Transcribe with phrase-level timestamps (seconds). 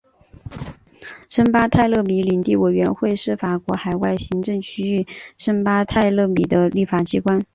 [1.29, 5.05] 圣巴泰勒米领地委员会是法国海外行政区域
[5.37, 7.39] 圣巴泰勒米的立法机关。